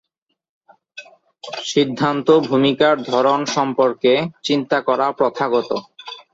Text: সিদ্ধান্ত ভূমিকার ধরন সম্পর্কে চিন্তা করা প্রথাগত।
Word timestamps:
সিদ্ধান্ত 1.65 2.27
ভূমিকার 2.47 2.95
ধরন 3.03 3.39
সম্পর্কে 3.55 4.13
চিন্তা 4.43 4.77
করা 4.87 5.07
প্রথাগত। 5.19 5.69